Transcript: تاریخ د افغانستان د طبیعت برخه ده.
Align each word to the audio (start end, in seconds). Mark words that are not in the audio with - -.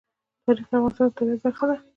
تاریخ 0.45 0.67
د 0.69 0.73
افغانستان 0.77 1.07
د 1.11 1.15
طبیعت 1.17 1.39
برخه 1.45 1.65
ده. 1.69 1.75